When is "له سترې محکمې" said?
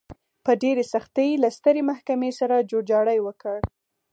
1.43-2.31